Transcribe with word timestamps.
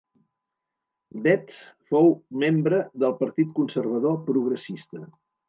Baetz 1.27 1.59
fou 1.91 2.09
membre 2.45 2.81
del 3.05 3.15
Partit 3.21 3.53
Conservador 3.61 4.19
Progressista. 4.33 5.05